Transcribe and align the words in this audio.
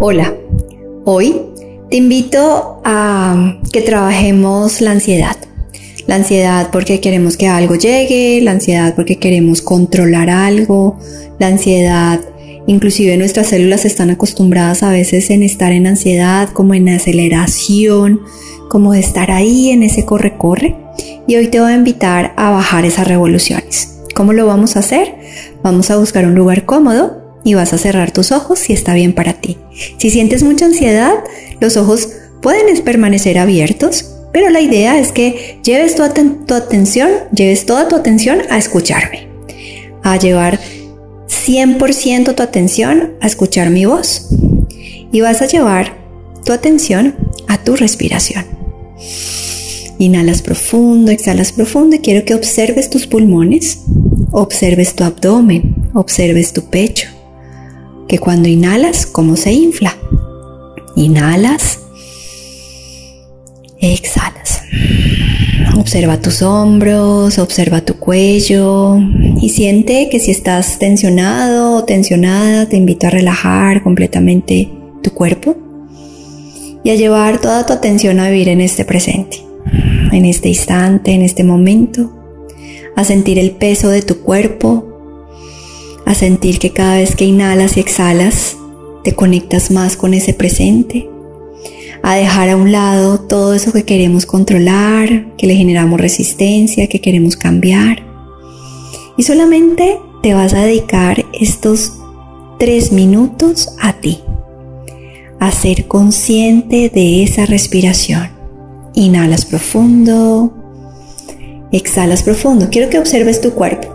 Hola, 0.00 0.34
hoy 1.04 1.40
te 1.90 1.96
invito 1.96 2.80
a 2.84 3.58
que 3.72 3.82
trabajemos 3.82 4.80
la 4.80 4.92
ansiedad. 4.92 5.36
La 6.06 6.16
ansiedad 6.16 6.70
porque 6.70 7.00
queremos 7.00 7.36
que 7.36 7.48
algo 7.48 7.74
llegue, 7.76 8.40
la 8.42 8.50
ansiedad 8.50 8.94
porque 8.94 9.18
queremos 9.18 9.62
controlar 9.62 10.30
algo, 10.30 10.98
la 11.38 11.46
ansiedad 11.48 12.20
Inclusive 12.66 13.16
nuestras 13.18 13.48
células 13.48 13.84
están 13.84 14.08
acostumbradas 14.08 14.82
a 14.82 14.90
veces 14.90 15.28
en 15.28 15.42
estar 15.42 15.72
en 15.72 15.86
ansiedad, 15.86 16.48
como 16.48 16.72
en 16.72 16.88
aceleración, 16.88 18.22
como 18.70 18.92
de 18.92 19.00
estar 19.00 19.30
ahí 19.30 19.70
en 19.70 19.82
ese 19.82 20.06
corre-corre. 20.06 20.74
Y 21.26 21.36
hoy 21.36 21.48
te 21.48 21.60
voy 21.60 21.72
a 21.72 21.76
invitar 21.76 22.32
a 22.36 22.50
bajar 22.50 22.86
esas 22.86 23.06
revoluciones. 23.06 24.00
¿Cómo 24.14 24.32
lo 24.32 24.46
vamos 24.46 24.76
a 24.76 24.78
hacer? 24.78 25.14
Vamos 25.62 25.90
a 25.90 25.98
buscar 25.98 26.24
un 26.24 26.34
lugar 26.34 26.64
cómodo 26.64 27.23
y 27.44 27.54
vas 27.54 27.72
a 27.72 27.78
cerrar 27.78 28.10
tus 28.10 28.32
ojos 28.32 28.58
si 28.58 28.72
está 28.72 28.94
bien 28.94 29.12
para 29.12 29.34
ti. 29.34 29.58
Si 29.98 30.10
sientes 30.10 30.42
mucha 30.42 30.64
ansiedad, 30.64 31.14
los 31.60 31.76
ojos 31.76 32.08
pueden 32.40 32.82
permanecer 32.82 33.38
abiertos, 33.38 34.06
pero 34.32 34.50
la 34.50 34.60
idea 34.60 34.98
es 34.98 35.12
que 35.12 35.58
lleves 35.62 35.94
tu, 35.94 36.02
tu 36.46 36.54
atención, 36.54 37.10
lleves 37.32 37.66
toda 37.66 37.88
tu 37.88 37.96
atención 37.96 38.40
a 38.50 38.58
escucharme, 38.58 39.28
a 40.02 40.18
llevar 40.18 40.58
100% 41.28 42.34
tu 42.34 42.42
atención 42.42 43.14
a 43.20 43.26
escuchar 43.26 43.70
mi 43.70 43.84
voz 43.84 44.28
y 45.12 45.20
vas 45.20 45.42
a 45.42 45.46
llevar 45.46 45.96
tu 46.44 46.52
atención 46.52 47.14
a 47.48 47.62
tu 47.62 47.76
respiración. 47.76 48.44
Inhalas 49.98 50.42
profundo, 50.42 51.12
exhalas 51.12 51.52
profundo 51.52 51.96
y 51.96 52.00
quiero 52.00 52.24
que 52.24 52.34
observes 52.34 52.90
tus 52.90 53.06
pulmones, 53.06 53.82
observes 54.32 54.94
tu 54.94 55.04
abdomen, 55.04 55.90
observes 55.94 56.52
tu 56.52 56.64
pecho, 56.68 57.08
que 58.08 58.18
cuando 58.18 58.48
inhalas, 58.48 59.06
¿cómo 59.06 59.36
se 59.36 59.52
infla? 59.52 59.96
Inhalas, 60.96 61.80
exhalas. 63.80 64.62
Observa 65.78 66.20
tus 66.20 66.42
hombros, 66.42 67.38
observa 67.38 67.80
tu 67.80 67.94
cuello 67.96 68.98
y 69.40 69.48
siente 69.50 70.08
que 70.08 70.20
si 70.20 70.30
estás 70.30 70.78
tensionado 70.78 71.76
o 71.76 71.84
tensionada, 71.84 72.68
te 72.68 72.76
invito 72.76 73.06
a 73.06 73.10
relajar 73.10 73.82
completamente 73.82 74.68
tu 75.02 75.10
cuerpo 75.10 75.56
y 76.84 76.90
a 76.90 76.94
llevar 76.94 77.40
toda 77.40 77.66
tu 77.66 77.72
atención 77.72 78.20
a 78.20 78.28
vivir 78.28 78.48
en 78.48 78.60
este 78.60 78.84
presente, 78.84 79.38
en 80.12 80.24
este 80.26 80.48
instante, 80.48 81.12
en 81.12 81.22
este 81.22 81.42
momento, 81.42 82.12
a 82.96 83.04
sentir 83.04 83.38
el 83.38 83.52
peso 83.52 83.88
de 83.88 84.02
tu 84.02 84.20
cuerpo, 84.20 84.93
a 86.06 86.14
sentir 86.14 86.58
que 86.58 86.70
cada 86.70 86.96
vez 86.96 87.16
que 87.16 87.24
inhalas 87.24 87.76
y 87.76 87.80
exhalas, 87.80 88.56
te 89.02 89.14
conectas 89.14 89.70
más 89.70 89.96
con 89.96 90.14
ese 90.14 90.34
presente 90.34 91.08
a 92.04 92.16
dejar 92.16 92.50
a 92.50 92.56
un 92.56 92.70
lado 92.70 93.18
todo 93.18 93.54
eso 93.54 93.72
que 93.72 93.84
queremos 93.84 94.26
controlar, 94.26 95.34
que 95.38 95.46
le 95.46 95.56
generamos 95.56 95.98
resistencia, 95.98 96.86
que 96.86 97.00
queremos 97.00 97.34
cambiar. 97.34 98.02
Y 99.16 99.22
solamente 99.22 99.98
te 100.22 100.34
vas 100.34 100.52
a 100.52 100.64
dedicar 100.64 101.24
estos 101.32 101.92
tres 102.58 102.92
minutos 102.92 103.74
a 103.80 103.94
ti, 103.94 104.20
a 105.40 105.50
ser 105.50 105.86
consciente 105.86 106.90
de 106.90 107.22
esa 107.22 107.46
respiración. 107.46 108.28
Inhalas 108.92 109.46
profundo, 109.46 110.52
exhalas 111.72 112.22
profundo. 112.22 112.68
Quiero 112.70 112.90
que 112.90 112.98
observes 112.98 113.40
tu 113.40 113.52
cuerpo. 113.52 113.88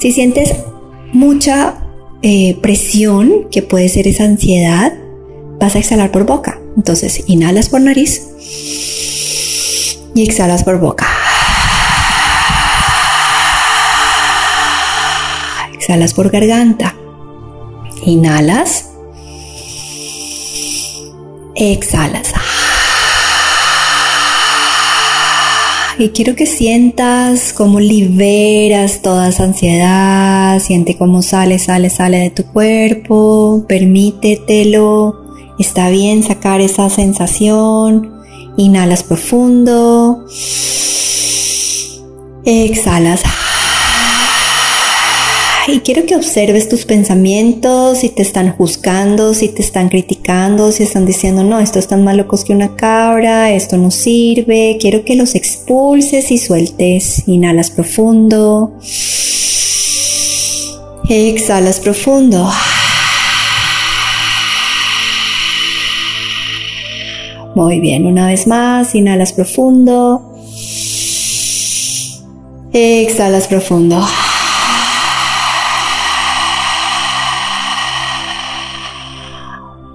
Si 0.00 0.12
sientes 0.12 0.54
mucha 1.14 1.76
eh, 2.22 2.58
presión, 2.60 3.48
que 3.50 3.62
puede 3.62 3.88
ser 3.88 4.06
esa 4.06 4.24
ansiedad, 4.24 4.92
vas 5.58 5.76
a 5.76 5.78
exhalar 5.78 6.10
por 6.10 6.26
boca. 6.26 6.60
Entonces, 6.76 7.24
inhalas 7.26 7.68
por 7.68 7.80
nariz 7.80 8.28
y 10.14 10.22
exhalas 10.22 10.64
por 10.64 10.78
boca. 10.78 11.06
Exhalas 15.74 16.14
por 16.14 16.30
garganta. 16.30 16.94
Inhalas. 18.04 18.90
Exhalas. 21.54 22.32
Y 25.98 26.08
quiero 26.08 26.34
que 26.34 26.46
sientas 26.46 27.52
cómo 27.52 27.80
liberas 27.80 29.00
toda 29.02 29.28
esa 29.28 29.44
ansiedad, 29.44 30.58
siente 30.60 30.96
cómo 30.96 31.22
sale, 31.22 31.58
sale, 31.58 31.88
sale 31.90 32.18
de 32.18 32.30
tu 32.30 32.44
cuerpo, 32.44 33.64
permítetelo 33.68 35.24
Está 35.58 35.88
bien 35.88 36.22
sacar 36.24 36.60
esa 36.60 36.90
sensación. 36.90 38.12
Inhalas 38.56 39.04
profundo. 39.04 40.24
Exhalas. 42.44 43.22
Y 45.66 45.80
quiero 45.80 46.04
que 46.04 46.14
observes 46.14 46.68
tus 46.68 46.84
pensamientos, 46.84 47.98
si 47.98 48.10
te 48.10 48.20
están 48.20 48.54
juzgando, 48.54 49.32
si 49.32 49.48
te 49.48 49.62
están 49.62 49.88
criticando, 49.88 50.70
si 50.70 50.82
están 50.82 51.06
diciendo, 51.06 51.42
no, 51.42 51.58
esto 51.58 51.78
es 51.78 51.88
tan 51.88 52.04
más 52.04 52.16
locos 52.16 52.44
que 52.44 52.52
una 52.52 52.76
cabra, 52.76 53.50
esto 53.50 53.78
no 53.78 53.90
sirve. 53.90 54.76
Quiero 54.78 55.06
que 55.06 55.14
los 55.14 55.34
expulses 55.34 56.30
y 56.30 56.36
sueltes. 56.36 57.26
Inhalas 57.26 57.70
profundo. 57.70 58.74
Exhalas 61.08 61.80
profundo. 61.80 62.46
Muy 67.54 67.80
bien, 67.80 68.04
una 68.04 68.26
vez 68.26 68.46
más, 68.46 68.94
inhalas 68.94 69.32
profundo. 69.32 70.36
Exhalas 72.74 73.46
profundo. 73.46 74.04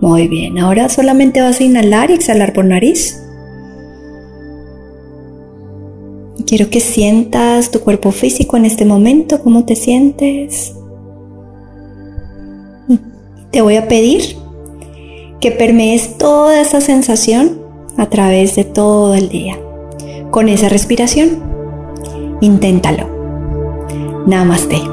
Muy 0.10 0.28
bien, 0.28 0.58
ahora 0.58 0.90
solamente 0.90 1.40
vas 1.40 1.60
a 1.60 1.64
inhalar 1.64 2.10
y 2.10 2.16
exhalar 2.16 2.52
por 2.52 2.66
nariz. 2.66 3.22
Quiero 6.48 6.72
que 6.72 6.80
sientas 6.80 7.70
tu 7.70 7.82
cuerpo 7.82 8.12
físico 8.12 8.58
en 8.58 8.66
este 8.66 8.86
momento, 8.86 9.40
cómo 9.44 9.66
te 9.66 9.76
sientes. 9.76 10.74
Te 13.52 13.62
voy 13.62 13.76
a 13.76 13.88
pedir 13.88 14.36
que 15.40 15.52
permees 15.52 16.18
toda 16.18 16.60
esa 16.60 16.82
sensación 16.82 17.62
a 17.96 18.10
través 18.10 18.56
de 18.56 18.64
todo 18.64 19.14
el 19.14 19.30
día. 19.30 19.60
Con 20.32 20.50
esa 20.50 20.70
respiración, 20.70 21.44
inténtalo. 22.42 23.06
Namaste. 24.26 24.89